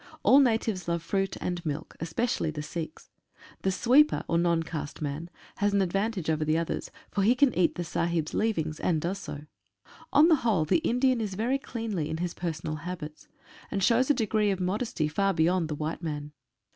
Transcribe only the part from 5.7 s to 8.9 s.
an advantage over the others, for he can eat the Sahibs' leavings,